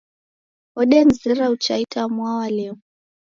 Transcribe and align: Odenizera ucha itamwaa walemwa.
Odenizera 0.79 1.43
ucha 1.53 1.75
itamwaa 1.85 2.39
walemwa. 2.41 2.81